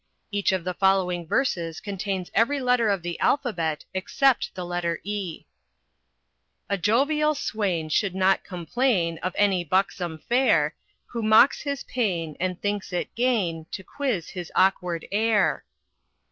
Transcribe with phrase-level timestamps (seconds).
[0.31, 5.45] Each of the following verses contains every letter of the alphabet except the letter e:
[6.67, 10.73] "A jovial swain should not complain Of any buxom fair
[11.09, 15.65] Who mocks his pain and thinks it gain To quiz his awkward air.